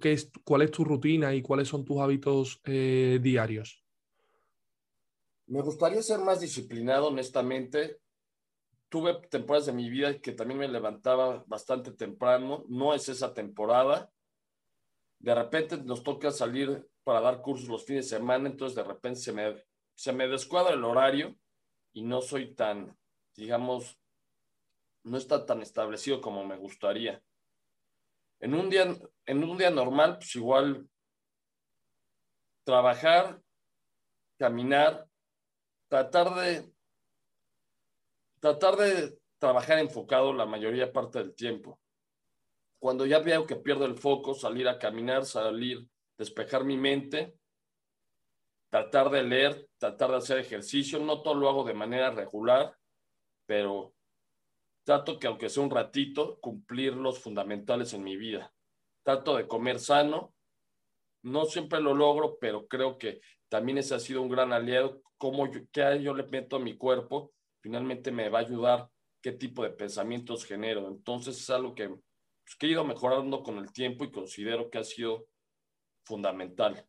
qué 0.00 0.12
es, 0.12 0.30
cuál 0.44 0.62
es 0.62 0.70
tu 0.70 0.84
rutina 0.84 1.34
y 1.34 1.42
cuáles 1.42 1.68
son 1.68 1.84
tus 1.84 1.98
hábitos 1.98 2.60
eh, 2.64 3.18
diarios? 3.22 3.82
Me 5.46 5.62
gustaría 5.62 6.02
ser 6.02 6.20
más 6.20 6.40
disciplinado, 6.40 7.08
honestamente. 7.08 8.00
Tuve 8.90 9.14
temporadas 9.28 9.66
de 9.66 9.72
mi 9.72 9.88
vida 9.88 10.18
que 10.20 10.32
también 10.32 10.60
me 10.60 10.68
levantaba 10.68 11.44
bastante 11.46 11.92
temprano. 11.92 12.64
No 12.68 12.92
es 12.92 13.08
esa 13.08 13.32
temporada. 13.32 14.10
De 15.18 15.34
repente 15.34 15.78
nos 15.78 16.02
toca 16.02 16.30
salir 16.30 16.86
para 17.02 17.20
dar 17.20 17.40
cursos 17.40 17.68
los 17.68 17.84
fines 17.84 18.10
de 18.10 18.18
semana, 18.18 18.48
entonces 18.48 18.76
de 18.76 18.84
repente 18.84 19.20
se 19.20 19.32
me, 19.32 19.64
se 19.94 20.12
me 20.12 20.28
descuadra 20.28 20.74
el 20.74 20.84
horario 20.84 21.34
y 21.94 22.02
no 22.02 22.20
soy 22.20 22.54
tan, 22.54 22.96
digamos, 23.34 23.98
no 25.04 25.16
está 25.16 25.46
tan 25.46 25.62
establecido 25.62 26.20
como 26.20 26.44
me 26.44 26.56
gustaría. 26.56 27.22
En 28.40 28.54
un 28.54 28.70
día, 28.70 28.86
en 29.26 29.44
un 29.44 29.58
día 29.58 29.70
normal, 29.70 30.18
pues 30.18 30.34
igual 30.36 30.88
trabajar, 32.64 33.40
caminar, 34.38 35.08
tratar 35.88 36.34
de 36.34 36.72
tratar 38.40 38.76
de 38.76 39.18
trabajar 39.38 39.78
enfocado 39.78 40.32
la 40.32 40.46
mayoría 40.46 40.92
parte 40.92 41.18
del 41.18 41.34
tiempo. 41.34 41.80
Cuando 42.78 43.06
ya 43.06 43.18
veo 43.18 43.46
que 43.46 43.56
pierdo 43.56 43.84
el 43.84 43.96
foco, 43.96 44.34
salir 44.34 44.68
a 44.68 44.78
caminar, 44.78 45.24
salir 45.24 45.88
despejar 46.16 46.64
mi 46.64 46.76
mente, 46.76 47.34
tratar 48.70 49.10
de 49.10 49.22
leer, 49.22 49.68
tratar 49.78 50.10
de 50.10 50.16
hacer 50.16 50.38
ejercicio. 50.38 50.98
No 50.98 51.22
todo 51.22 51.34
lo 51.34 51.48
hago 51.48 51.64
de 51.64 51.74
manera 51.74 52.10
regular, 52.10 52.76
pero 53.46 53.94
trato 54.88 55.18
que 55.18 55.26
aunque 55.26 55.50
sea 55.50 55.62
un 55.62 55.70
ratito, 55.70 56.40
cumplir 56.40 56.94
los 56.94 57.18
fundamentales 57.18 57.92
en 57.92 58.02
mi 58.02 58.16
vida. 58.16 58.54
Trato 59.04 59.36
de 59.36 59.46
comer 59.46 59.80
sano. 59.80 60.34
No 61.24 61.44
siempre 61.44 61.78
lo 61.78 61.92
logro, 61.92 62.38
pero 62.40 62.66
creo 62.66 62.96
que 62.96 63.20
también 63.50 63.76
ese 63.76 63.94
ha 63.94 63.98
sido 63.98 64.22
un 64.22 64.30
gran 64.30 64.50
aliado. 64.50 65.02
Cómo 65.18 65.46
yo, 65.52 65.60
qué 65.72 66.02
yo 66.02 66.14
le 66.14 66.26
meto 66.28 66.56
a 66.56 66.60
mi 66.60 66.78
cuerpo, 66.78 67.34
finalmente 67.60 68.10
me 68.10 68.30
va 68.30 68.38
a 68.38 68.42
ayudar 68.42 68.88
qué 69.20 69.32
tipo 69.32 69.62
de 69.62 69.72
pensamientos 69.72 70.46
genero. 70.46 70.88
Entonces 70.88 71.38
es 71.38 71.50
algo 71.50 71.74
que, 71.74 71.90
pues, 71.90 72.56
que 72.58 72.66
he 72.68 72.70
ido 72.70 72.82
mejorando 72.82 73.42
con 73.42 73.58
el 73.58 73.70
tiempo 73.70 74.04
y 74.04 74.10
considero 74.10 74.70
que 74.70 74.78
ha 74.78 74.84
sido 74.84 75.26
fundamental. 76.06 76.82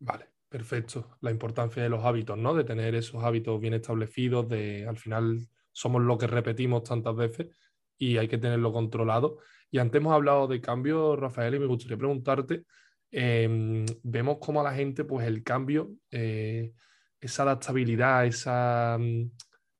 Vale, 0.00 0.28
perfecto. 0.50 1.16
La 1.22 1.30
importancia 1.30 1.82
de 1.82 1.88
los 1.88 2.04
hábitos, 2.04 2.36
¿no? 2.36 2.52
De 2.52 2.64
tener 2.64 2.94
esos 2.94 3.24
hábitos 3.24 3.58
bien 3.58 3.72
establecidos, 3.72 4.46
de 4.46 4.86
al 4.86 4.98
final 4.98 5.48
somos 5.78 6.02
lo 6.02 6.18
que 6.18 6.26
repetimos 6.26 6.82
tantas 6.84 7.14
veces 7.14 7.48
y 7.96 8.16
hay 8.16 8.28
que 8.28 8.38
tenerlo 8.38 8.72
controlado. 8.72 9.38
Y 9.70 9.78
antes 9.78 10.00
hemos 10.00 10.12
hablado 10.14 10.46
de 10.46 10.60
cambio, 10.60 11.16
Rafael, 11.16 11.54
y 11.54 11.58
me 11.58 11.66
gustaría 11.66 11.96
preguntarte, 11.96 12.64
em, 13.10 13.84
vemos 14.02 14.38
cómo 14.40 14.60
a 14.60 14.64
la 14.64 14.74
gente, 14.74 15.04
pues 15.04 15.26
el 15.26 15.42
cambio, 15.42 15.90
eh, 16.10 16.72
esa 17.20 17.42
adaptabilidad, 17.42 18.26
esa, 18.26 18.98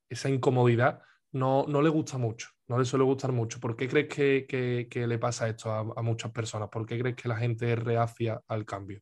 esa 0.09 0.29
incomodidad, 0.29 1.01
no, 1.31 1.65
no 1.67 1.81
le 1.81 1.89
gusta 1.89 2.17
mucho 2.17 2.49
no 2.69 2.77
le 2.77 2.85
suele 2.85 3.03
gustar 3.03 3.31
mucho. 3.31 3.59
¿Por 3.59 3.75
qué 3.75 3.89
crees 3.89 4.07
que, 4.07 5.07
le 5.07 5.17
pasa 5.17 5.49
esto 5.49 5.71
a, 5.71 6.01
muchas 6.03 6.31
personas? 6.31 6.69
¿Por 6.69 6.85
qué 6.85 6.99
crees 6.99 7.15
que 7.15 7.27
la 7.27 7.35
gente 7.35 7.75
reacia 7.75 8.41
al 8.47 8.63
cambio? 8.63 9.01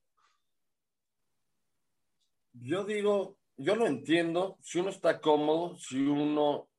Yo 2.53 2.85
digo, 2.85 3.37
yo 3.57 3.75
lo 3.75 3.85
entiendo. 3.85 4.57
Si 4.61 4.79
uno 4.79 4.89
está 4.89 5.19
cómodo, 5.19 5.77
si 5.77 5.99
uno 5.99 6.69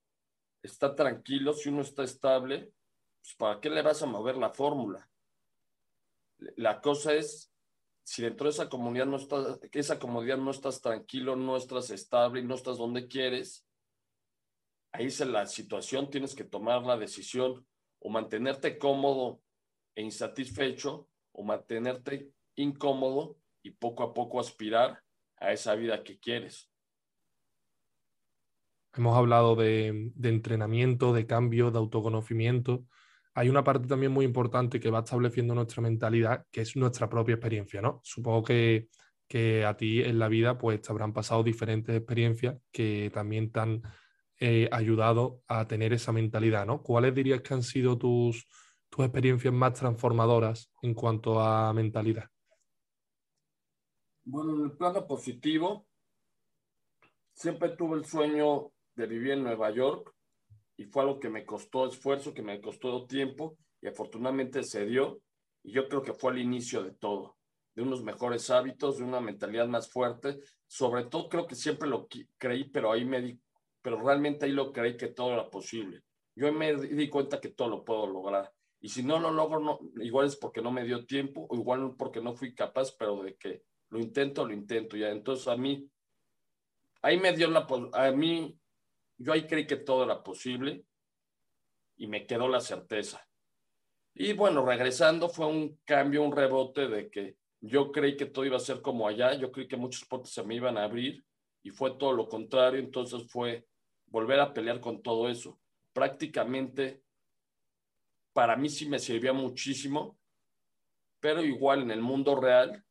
está 0.63 0.95
tranquilo, 0.95 1.53
si 1.53 1.69
uno 1.69 1.83
está 1.83 2.05
estable, 2.05 2.73
pues 3.21 3.35
¿para 3.37 3.61
qué 3.61 3.71
le 3.71 3.83
vas 3.83 4.03
a 4.03 4.07
mover 4.07 4.37
la 4.37 4.51
fórmula? 4.51 5.09
La 6.57 6.81
cosa 6.81 7.15
es, 7.15 7.53
si 8.05 8.23
dentro 8.23 8.45
de 8.45 8.51
esa 8.51 8.69
comunidad 8.69 9.07
no 9.07 9.17
estás, 9.17 9.59
esa 9.73 9.99
comodidad 9.99 10.39
no 10.39 10.51
estás 10.51 10.81
tranquilo, 10.81 11.37
no 11.37 11.57
estás 11.57 11.91
estable 11.91 12.43
no 12.43 12.55
estás 12.55 12.79
donde 12.79 13.09
quieres, 13.09 13.67
ahí 14.93 15.07
es 15.07 15.21
la 15.21 15.47
situación, 15.47 16.11
tienes 16.11 16.35
que 16.35 16.45
tomar 16.45 16.83
la 16.83 16.97
decisión 16.97 17.67
o 18.01 18.09
mantenerte 18.09 18.79
cómodo 18.79 19.41
e 19.95 20.03
insatisfecho 20.03 21.09
o 21.33 21.43
mantenerte 21.43 22.33
incómodo 22.57 23.37
y 23.63 23.73
poco 23.73 24.03
a 24.03 24.15
poco 24.15 24.41
aspirar 24.41 25.03
a 25.37 25.53
esa 25.53 25.75
vida 25.75 26.03
que 26.03 26.19
quieres. 26.19 26.71
Hemos 28.95 29.17
hablado 29.17 29.55
de, 29.55 30.13
entrenamiento, 30.23 31.13
de 31.13 31.27
cambio, 31.27 31.71
de 31.71 31.79
autoconocimiento. 31.79 32.85
Hay 33.35 33.49
una 33.49 33.63
parte 33.63 33.87
también 33.87 34.13
muy 34.13 34.25
importante 34.25 34.81
que 34.81 34.91
va 34.91 35.01
estableciendo 35.01 35.55
nuestra 35.55 35.83
mentalidad, 35.83 36.47
que 36.51 36.63
es 36.63 36.77
nuestra 36.77 37.09
propia 37.09 37.35
experiencia, 37.35 37.81
¿no? 37.81 38.01
Supongo 38.03 38.45
que, 38.45 38.89
que 39.29 39.65
a 39.65 39.77
ti 39.77 40.03
en 40.03 40.19
la 40.19 40.29
vida 40.29 40.59
pues 40.59 40.83
te 40.83 40.91
habrán 40.91 41.13
pasado 41.13 41.43
diferentes 41.43 41.95
experiencias 41.95 42.57
que 42.73 43.11
también 43.13 43.53
tan 43.53 43.83
eh, 44.41 44.69
ayudado 44.73 45.43
a 45.49 45.67
tener 45.67 45.93
esa 45.93 46.13
mentalidad, 46.13 46.65
¿no? 46.65 46.83
¿Cuáles 46.83 47.15
dirías 47.15 47.43
que 47.43 47.55
han 47.55 47.63
sido 47.63 47.99
tus, 47.99 48.47
tus 48.89 49.05
experiencias 49.05 49.53
más 49.53 49.75
transformadoras 49.75 50.73
en 50.83 50.95
cuanto 50.95 51.41
a 51.41 51.73
mentalidad? 51.73 52.29
Bueno, 54.25 54.57
en 54.57 54.65
el 54.67 54.73
plano 54.77 55.07
positivo, 55.07 55.87
siempre 57.33 57.71
tuve 57.71 57.99
el 57.99 58.05
sueño 58.05 58.71
de 58.99 59.07
vivir 59.07 59.33
en 59.33 59.45
Nueva 59.45 59.71
York 59.71 60.13
y 60.77 60.85
fue 60.85 61.03
algo 61.03 61.19
que 61.19 61.29
me 61.29 61.47
costó 61.47 61.87
esfuerzo, 61.87 62.35
que 62.35 62.43
me 62.43 62.61
costó 62.61 63.07
tiempo 63.07 63.57
y 63.81 63.87
afortunadamente 63.87 64.63
se 64.65 64.85
dio. 64.85 65.21
Y 65.63 65.73
yo 65.73 65.89
creo 65.89 66.03
que 66.03 66.13
fue 66.13 66.33
el 66.33 66.39
inicio 66.39 66.83
de 66.83 66.93
todo, 66.93 67.37
de 67.75 67.83
unos 67.83 68.03
mejores 68.03 68.51
hábitos, 68.51 68.99
de 68.99 69.05
una 69.05 69.21
mentalidad 69.21 69.69
más 69.69 69.91
fuerte. 69.91 70.39
Sobre 70.67 71.05
todo 71.05 71.29
creo 71.29 71.47
que 71.47 71.55
siempre 71.55 71.89
lo 71.89 72.09
creí, 72.37 72.65
pero 72.65 72.93
ahí 72.93 73.05
me 73.05 73.23
di 73.23 73.41
pero 73.81 74.03
realmente 74.03 74.45
ahí 74.45 74.53
lo 74.53 74.73
creí 74.73 74.97
que 74.97 75.09
todo 75.09 75.33
era 75.33 75.49
posible. 75.49 76.03
Yo 76.35 76.53
me 76.53 76.75
di 76.75 77.09
cuenta 77.09 77.41
que 77.41 77.51
todo 77.51 77.69
lo 77.69 77.85
puedo 77.85 78.07
lograr. 78.07 78.53
Y 78.81 78.89
si 78.89 79.03
no 79.03 79.19
lo 79.19 79.31
logro, 79.31 79.61
no, 79.61 79.79
igual 80.03 80.27
es 80.27 80.37
porque 80.37 80.61
no 80.61 80.71
me 80.71 80.85
dio 80.85 81.07
tiempo, 81.07 81.47
o 81.49 81.57
igual 81.57 81.95
porque 81.97 82.21
no 82.21 82.35
fui 82.35 82.55
capaz, 82.55 82.93
pero 82.99 83.23
de 83.23 83.37
que 83.37 83.63
lo 83.91 83.99
intento, 83.99 84.47
lo 84.47 84.53
intento 84.53 84.97
ya. 84.97 85.11
Entonces 85.11 85.49
a 85.49 85.57
mí, 85.57 85.89
ahí 87.03 87.19
me 87.19 87.33
dio 87.33 87.49
la, 87.49 87.67
a 87.95 88.13
mí, 88.13 88.59
yo 89.19 89.33
ahí 89.33 89.47
creí 89.47 89.67
que 89.67 89.77
todo 89.77 90.05
era 90.05 90.23
posible 90.23 90.85
y 91.97 92.07
me 92.07 92.27
quedó 92.27 92.49
la 92.49 92.61
certeza. 92.61 93.29
Y 94.15 94.33
bueno, 94.33 94.65
regresando 94.65 95.29
fue 95.29 95.47
un 95.47 95.81
cambio, 95.85 96.23
un 96.23 96.35
rebote 96.35 96.89
de 96.89 97.11
que 97.11 97.37
yo 97.61 97.91
creí 97.93 98.17
que 98.17 98.27
todo 98.27 98.45
iba 98.45 98.57
a 98.57 98.61
ser 98.61 98.81
como 98.81 99.07
allá, 99.07 99.35
yo 99.35 99.51
creí 99.51 99.67
que 99.67 99.77
muchos 99.77 100.07
puertas 100.07 100.31
se 100.31 100.43
me 100.45 100.55
iban 100.55 100.79
a 100.79 100.85
abrir 100.85 101.25
y 101.63 101.71
fue 101.71 101.97
todo 101.99 102.13
lo 102.13 102.29
contrario, 102.29 102.81
entonces 102.81 103.31
fue 103.31 103.67
volver 104.07 104.41
a 104.41 104.53
pelear 104.53 104.81
con 104.81 105.03
todo 105.03 105.29
eso. 105.29 105.61
Prácticamente 105.93 107.03
para 108.33 108.57
mí 108.57 108.69
sí 108.69 108.89
me 108.89 109.01
sirvió 109.01 109.35
muchísimo, 109.35 110.17
pero 111.19 111.43
igual 111.43 111.83
en 111.83 111.91
el 111.91 112.01
mundo 112.01 112.41
real 112.41 112.85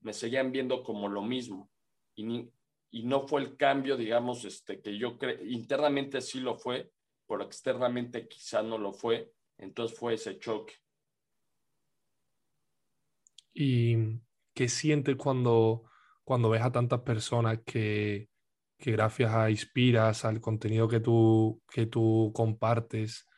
me 0.00 0.12
seguían 0.12 0.50
viendo 0.50 0.82
como 0.82 1.08
lo 1.08 1.22
mismo 1.22 1.70
y, 2.16 2.50
y 2.94 3.02
no 3.02 3.26
fue 3.26 3.40
el 3.40 3.56
cambio, 3.56 3.96
digamos, 3.96 4.44
este, 4.44 4.80
que 4.80 4.96
yo 4.96 5.18
creo, 5.18 5.44
internamente 5.44 6.20
sí 6.20 6.38
lo 6.38 6.54
fue, 6.54 6.92
pero 7.26 7.42
externamente 7.42 8.28
quizá 8.28 8.62
no 8.62 8.78
lo 8.78 8.92
fue. 8.92 9.32
Entonces 9.58 9.98
fue 9.98 10.14
ese 10.14 10.38
choque. 10.38 10.74
¿Y 13.52 13.96
qué 14.54 14.68
sientes 14.68 15.16
cuando, 15.16 15.90
cuando 16.22 16.50
ves 16.50 16.62
a 16.62 16.70
tantas 16.70 17.00
personas 17.00 17.62
que, 17.66 18.28
que 18.78 18.92
gracias 18.92 19.32
a 19.32 19.50
Inspiras, 19.50 20.24
al 20.24 20.40
contenido 20.40 20.86
que 20.86 21.00
tú, 21.00 21.60
que 21.68 21.86
tú 21.86 22.30
compartes, 22.32 23.28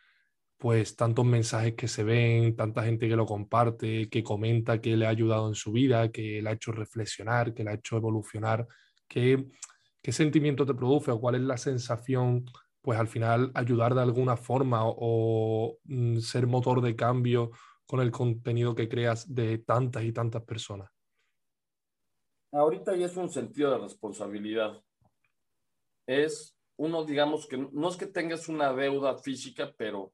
pues 0.58 0.96
tantos 0.96 1.24
mensajes 1.24 1.72
que 1.72 1.88
se 1.88 2.04
ven, 2.04 2.56
tanta 2.56 2.84
gente 2.84 3.08
que 3.08 3.16
lo 3.16 3.24
comparte, 3.24 4.10
que 4.10 4.22
comenta 4.22 4.82
que 4.82 4.98
le 4.98 5.06
ha 5.06 5.10
ayudado 5.10 5.48
en 5.48 5.54
su 5.54 5.72
vida, 5.72 6.12
que 6.12 6.42
le 6.42 6.50
ha 6.50 6.52
hecho 6.52 6.72
reflexionar, 6.72 7.54
que 7.54 7.64
le 7.64 7.70
ha 7.70 7.74
hecho 7.74 7.96
evolucionar. 7.96 8.68
¿Qué, 9.08 9.50
qué 10.02 10.12
sentimiento 10.12 10.66
te 10.66 10.74
produce 10.74 11.10
o 11.10 11.20
cuál 11.20 11.36
es 11.36 11.42
la 11.42 11.56
sensación? 11.56 12.44
Pues 12.80 12.98
al 12.98 13.08
final 13.08 13.50
ayudar 13.54 13.94
de 13.94 14.02
alguna 14.02 14.36
forma 14.36 14.80
o, 14.84 15.78
mm, 15.84 16.18
ser 16.18 16.46
motor 16.46 16.80
de 16.80 16.94
cambio 16.94 17.50
con 17.86 18.00
el 18.00 18.10
contenido 18.10 18.74
que 18.74 18.88
creas 18.88 19.32
de 19.32 19.58
tantas 19.58 20.04
y 20.04 20.12
tantas 20.12 20.44
personas. 20.44 20.90
Ahorita 22.52 22.96
ya 22.96 23.06
es 23.06 23.16
un 23.16 23.30
sentido 23.30 23.70
de 23.72 23.78
responsabilidad. 23.78 24.82
Es 26.06 26.56
uno, 26.76 27.04
digamos 27.04 27.46
que 27.46 27.56
no 27.58 27.88
es 27.88 27.96
que 27.96 28.06
tengas 28.06 28.48
una 28.48 28.72
deuda 28.72 29.16
física, 29.18 29.72
pero 29.76 30.12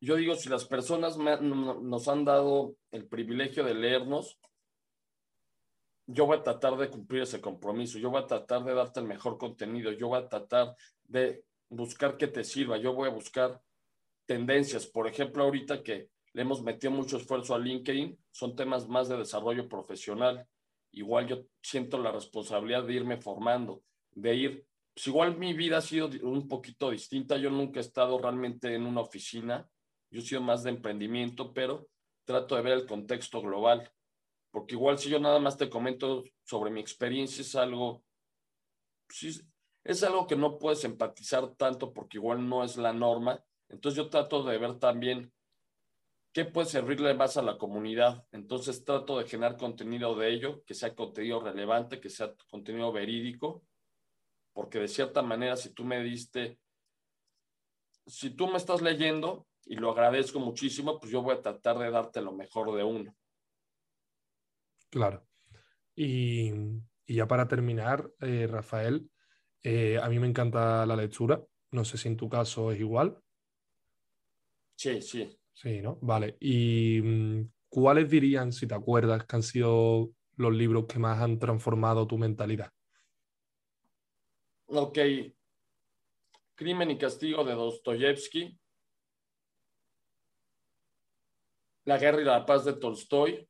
yo 0.00 0.16
digo, 0.16 0.34
si 0.36 0.48
las 0.48 0.64
personas 0.64 1.18
nos 1.18 2.08
han 2.08 2.24
dado 2.24 2.76
el 2.92 3.08
privilegio 3.08 3.64
de 3.64 3.74
leernos, 3.74 4.38
yo 6.10 6.24
voy 6.24 6.38
a 6.38 6.42
tratar 6.42 6.76
de 6.78 6.88
cumplir 6.88 7.22
ese 7.22 7.40
compromiso, 7.40 7.98
yo 7.98 8.10
voy 8.10 8.22
a 8.22 8.26
tratar 8.26 8.64
de 8.64 8.72
darte 8.72 9.00
el 9.00 9.06
mejor 9.06 9.36
contenido, 9.36 9.92
yo 9.92 10.08
voy 10.08 10.18
a 10.18 10.28
tratar 10.28 10.74
de 11.04 11.44
buscar 11.68 12.16
que 12.16 12.28
te 12.28 12.44
sirva, 12.44 12.78
yo 12.78 12.94
voy 12.94 13.08
a 13.08 13.12
buscar 13.12 13.60
tendencias. 14.24 14.86
Por 14.86 15.06
ejemplo, 15.06 15.44
ahorita 15.44 15.82
que 15.82 16.08
le 16.32 16.42
hemos 16.42 16.62
metido 16.62 16.92
mucho 16.92 17.18
esfuerzo 17.18 17.54
a 17.54 17.58
LinkedIn, 17.58 18.18
son 18.30 18.56
temas 18.56 18.88
más 18.88 19.10
de 19.10 19.18
desarrollo 19.18 19.68
profesional. 19.68 20.46
Igual 20.92 21.26
yo 21.26 21.42
siento 21.60 21.98
la 21.98 22.10
responsabilidad 22.10 22.84
de 22.84 22.94
irme 22.94 23.18
formando, 23.18 23.82
de 24.12 24.34
ir, 24.34 24.66
pues 24.94 25.06
igual 25.08 25.36
mi 25.36 25.52
vida 25.52 25.76
ha 25.76 25.82
sido 25.82 26.08
un 26.22 26.48
poquito 26.48 26.90
distinta, 26.90 27.36
yo 27.36 27.50
nunca 27.50 27.80
he 27.80 27.82
estado 27.82 28.18
realmente 28.18 28.74
en 28.74 28.86
una 28.86 29.02
oficina, 29.02 29.68
yo 30.10 30.20
he 30.20 30.24
sido 30.24 30.40
más 30.40 30.62
de 30.62 30.70
emprendimiento, 30.70 31.52
pero 31.52 31.86
trato 32.24 32.56
de 32.56 32.62
ver 32.62 32.72
el 32.72 32.86
contexto 32.86 33.42
global, 33.42 33.90
porque 34.50 34.74
igual 34.74 34.98
si 34.98 35.10
yo 35.10 35.18
nada 35.18 35.38
más 35.38 35.56
te 35.56 35.68
comento 35.68 36.24
sobre 36.44 36.70
mi 36.70 36.80
experiencia 36.80 37.42
es 37.42 37.54
algo, 37.54 38.02
pues 39.06 39.44
es 39.84 40.02
algo 40.02 40.26
que 40.26 40.36
no 40.36 40.58
puedes 40.58 40.84
empatizar 40.84 41.54
tanto 41.54 41.92
porque 41.92 42.18
igual 42.18 42.48
no 42.48 42.64
es 42.64 42.76
la 42.76 42.92
norma. 42.92 43.42
Entonces 43.68 43.96
yo 43.96 44.08
trato 44.08 44.42
de 44.42 44.58
ver 44.58 44.78
también 44.78 45.32
qué 46.32 46.44
puede 46.44 46.68
servirle 46.68 47.14
más 47.14 47.36
a 47.36 47.42
la 47.42 47.58
comunidad. 47.58 48.26
Entonces 48.32 48.84
trato 48.84 49.18
de 49.18 49.26
generar 49.26 49.56
contenido 49.56 50.14
de 50.14 50.30
ello, 50.30 50.62
que 50.64 50.74
sea 50.74 50.94
contenido 50.94 51.40
relevante, 51.40 52.00
que 52.00 52.10
sea 52.10 52.34
contenido 52.50 52.92
verídico, 52.92 53.64
porque 54.52 54.78
de 54.78 54.88
cierta 54.88 55.22
manera 55.22 55.56
si 55.56 55.72
tú 55.72 55.84
me 55.84 56.02
diste, 56.02 56.58
si 58.06 58.30
tú 58.30 58.46
me 58.48 58.56
estás 58.56 58.82
leyendo, 58.82 59.46
y 59.68 59.76
lo 59.76 59.90
agradezco 59.90 60.40
muchísimo, 60.40 60.98
pues 60.98 61.12
yo 61.12 61.22
voy 61.22 61.34
a 61.34 61.42
tratar 61.42 61.78
de 61.78 61.90
darte 61.90 62.22
lo 62.22 62.32
mejor 62.32 62.74
de 62.74 62.82
uno. 62.82 63.14
Claro. 64.90 65.26
Y, 65.94 66.52
ya 67.06 67.26
para 67.26 67.48
terminar, 67.48 68.10
eh, 68.20 68.46
Rafael, 68.46 69.10
eh, 69.62 69.98
a 70.00 70.08
mí 70.08 70.18
me 70.18 70.28
encanta 70.28 70.86
la 70.86 70.96
lectura. 70.96 71.42
No 71.70 71.84
sé 71.84 71.98
si 71.98 72.08
en 72.08 72.16
tu 72.16 72.28
caso 72.28 72.72
es 72.72 72.80
igual. 72.80 73.18
Sí, 74.76 75.02
sí. 75.02 75.38
Sí, 75.52 75.80
¿no? 75.80 75.98
Vale. 76.00 76.36
¿Y 76.40 77.00
mm, 77.02 77.50
cuáles 77.68 78.08
dirían, 78.08 78.52
si 78.52 78.66
te 78.68 78.74
acuerdas, 78.74 79.24
que 79.24 79.36
han 79.36 79.42
sido 79.42 80.10
los 80.36 80.54
libros 80.54 80.86
que 80.86 81.00
más 81.00 81.20
han 81.20 81.38
transformado 81.38 82.06
tu 82.06 82.16
mentalidad? 82.16 82.70
Ok. 84.66 84.98
Crimen 86.54 86.90
y 86.90 86.98
Castigo 86.98 87.44
de 87.44 87.54
Dostoyevsky. 87.54 88.58
La 91.84 91.98
guerra 91.98 92.20
y 92.20 92.24
la 92.24 92.44
paz 92.44 92.64
de 92.64 92.74
Tolstoy. 92.74 93.48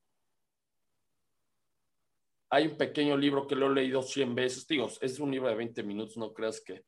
Hay 2.51 2.67
un 2.67 2.77
pequeño 2.77 3.17
libro 3.17 3.47
que 3.47 3.55
lo 3.55 3.71
he 3.71 3.75
leído 3.75 4.03
100 4.03 4.35
veces. 4.35 4.67
Digo, 4.67 4.89
es 5.01 5.19
un 5.21 5.31
libro 5.31 5.49
de 5.49 5.55
20 5.55 5.83
minutos, 5.83 6.17
no 6.17 6.33
creas 6.33 6.61
que. 6.61 6.85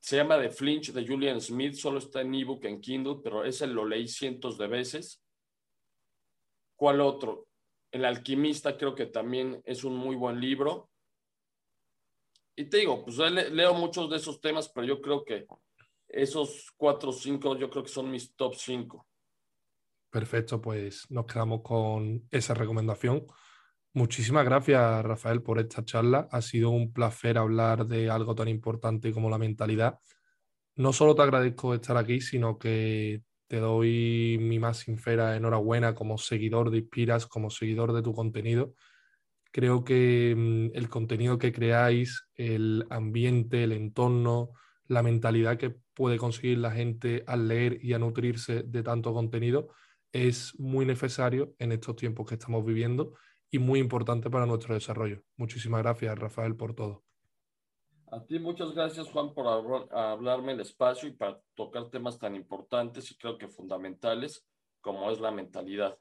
Se 0.00 0.16
llama 0.16 0.40
The 0.40 0.50
Flinch 0.50 0.92
de 0.92 1.06
Julian 1.06 1.40
Smith, 1.40 1.74
solo 1.74 1.98
está 1.98 2.20
en 2.20 2.34
ebook, 2.34 2.64
en 2.64 2.80
Kindle, 2.80 3.16
pero 3.22 3.44
ese 3.44 3.66
lo 3.66 3.84
leí 3.84 4.06
cientos 4.06 4.56
de 4.56 4.68
veces. 4.68 5.22
¿Cuál 6.76 7.00
otro? 7.00 7.48
El 7.90 8.04
alquimista 8.04 8.76
creo 8.76 8.94
que 8.94 9.06
también 9.06 9.60
es 9.64 9.82
un 9.82 9.96
muy 9.96 10.14
buen 10.14 10.40
libro. 10.40 10.90
Y 12.54 12.66
te 12.66 12.78
digo, 12.78 13.04
pues 13.04 13.18
leo 13.18 13.74
muchos 13.74 14.08
de 14.10 14.16
esos 14.18 14.40
temas, 14.40 14.68
pero 14.68 14.86
yo 14.86 15.00
creo 15.00 15.24
que 15.24 15.46
esos 16.08 16.72
cuatro 16.76 17.10
o 17.10 17.12
cinco, 17.12 17.56
yo 17.56 17.68
creo 17.70 17.82
que 17.82 17.88
son 17.88 18.10
mis 18.10 18.34
top 18.34 18.54
cinco. 18.54 19.06
Perfecto, 20.10 20.60
pues 20.60 21.10
nos 21.10 21.26
quedamos 21.26 21.60
con 21.62 22.26
esa 22.30 22.54
recomendación. 22.54 23.26
Muchísimas 23.94 24.44
gracias, 24.44 25.04
Rafael, 25.04 25.42
por 25.42 25.58
esta 25.58 25.84
charla. 25.84 26.28
Ha 26.30 26.42
sido 26.42 26.70
un 26.70 26.92
placer 26.92 27.38
hablar 27.38 27.86
de 27.86 28.10
algo 28.10 28.34
tan 28.34 28.48
importante 28.48 29.12
como 29.12 29.30
la 29.30 29.38
mentalidad. 29.38 29.98
No 30.76 30.92
solo 30.92 31.14
te 31.14 31.22
agradezco 31.22 31.74
estar 31.74 31.96
aquí, 31.96 32.20
sino 32.20 32.58
que 32.58 33.22
te 33.48 33.58
doy 33.58 34.38
mi 34.40 34.58
más 34.58 34.78
sincera 34.78 35.36
enhorabuena 35.36 35.94
como 35.94 36.18
seguidor 36.18 36.70
de 36.70 36.78
Inspiras, 36.78 37.26
como 37.26 37.50
seguidor 37.50 37.92
de 37.92 38.02
tu 38.02 38.12
contenido. 38.12 38.74
Creo 39.52 39.84
que 39.84 40.34
mm, 40.36 40.76
el 40.76 40.88
contenido 40.88 41.38
que 41.38 41.52
creáis, 41.52 42.28
el 42.36 42.86
ambiente, 42.90 43.64
el 43.64 43.72
entorno, 43.72 44.50
la 44.86 45.02
mentalidad 45.02 45.56
que 45.58 45.74
puede 45.94 46.18
conseguir 46.18 46.58
la 46.58 46.70
gente 46.72 47.24
al 47.26 47.48
leer 47.48 47.78
y 47.82 47.94
a 47.94 47.98
nutrirse 47.98 48.62
de 48.64 48.82
tanto 48.82 49.12
contenido, 49.14 49.68
es 50.12 50.54
muy 50.58 50.86
necesario 50.86 51.54
en 51.58 51.72
estos 51.72 51.96
tiempos 51.96 52.26
que 52.26 52.34
estamos 52.34 52.64
viviendo 52.64 53.14
y 53.50 53.58
muy 53.58 53.80
importante 53.80 54.30
para 54.30 54.46
nuestro 54.46 54.74
desarrollo. 54.74 55.22
Muchísimas 55.36 55.82
gracias, 55.82 56.18
Rafael, 56.18 56.56
por 56.56 56.74
todo. 56.74 57.04
A 58.10 58.24
ti 58.24 58.38
muchas 58.38 58.72
gracias, 58.72 59.08
Juan, 59.08 59.34
por 59.34 59.46
hablarme 59.92 60.52
el 60.52 60.60
espacio 60.60 61.08
y 61.08 61.12
para 61.12 61.40
tocar 61.54 61.90
temas 61.90 62.18
tan 62.18 62.34
importantes 62.34 63.10
y 63.10 63.16
creo 63.16 63.36
que 63.36 63.48
fundamentales 63.48 64.46
como 64.80 65.10
es 65.10 65.20
la 65.20 65.30
mentalidad. 65.30 65.98